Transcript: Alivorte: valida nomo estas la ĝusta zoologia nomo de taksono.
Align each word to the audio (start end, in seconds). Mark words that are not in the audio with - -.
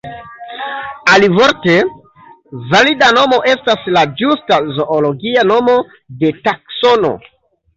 Alivorte: 1.15 1.75
valida 2.71 3.11
nomo 3.19 3.39
estas 3.53 3.85
la 3.99 4.05
ĝusta 4.23 4.59
zoologia 4.79 5.45
nomo 5.55 5.77
de 6.25 6.33
taksono. 6.49 7.15